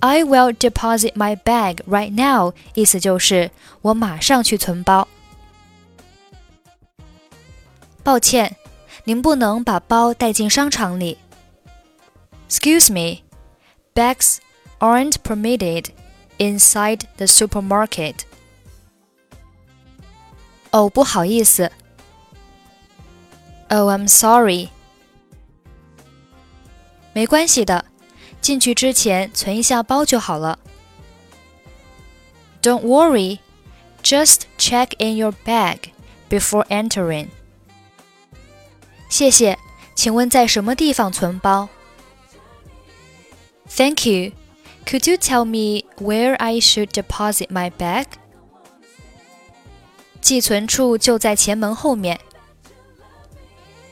[0.00, 3.50] I will deposit my bag right now，意思就是
[3.82, 5.06] 我马上去存包。
[8.02, 8.56] 抱歉，
[9.04, 11.18] 您不能把包带进商场里。
[12.48, 13.22] Excuse me,
[13.94, 14.38] bags
[14.80, 15.90] aren't permitted
[16.38, 18.16] inside the supermarket.
[20.72, 21.70] 哦，不好意思。
[23.68, 24.70] Oh, I'm sorry.
[27.12, 27.84] 没关系的。
[28.46, 30.58] 进去之前存一下包就好了。
[32.62, 33.38] Don't worry,
[34.02, 35.90] just check in your bag
[36.28, 37.28] before entering.
[39.08, 39.58] 谢谢，
[39.94, 41.68] 请问在什么地方存包？
[43.68, 44.32] Thank you.
[44.84, 48.06] Could you tell me where I should deposit my bag?
[50.20, 52.20] 寄存处就在前门后面。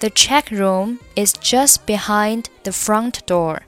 [0.00, 3.62] The check room is just behind the front door.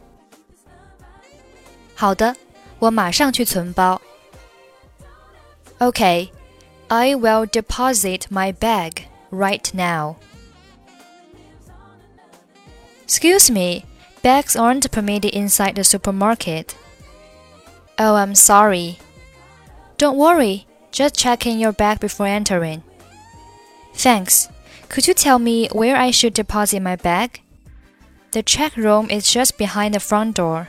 [2.00, 2.36] 好的，
[2.78, 4.00] 我马上去存包。
[5.78, 6.30] Okay,
[6.88, 10.16] I will deposit my bag right now.
[13.06, 13.84] Excuse me,
[14.22, 16.74] bags aren't permitted inside the supermarket.
[17.98, 18.96] Oh, I'm sorry.
[19.96, 22.82] Don't worry, just check in your bag before entering.
[23.94, 24.48] Thanks.
[24.88, 27.40] Could you tell me where I should deposit my bag?
[28.32, 30.68] The check room is just behind the front door.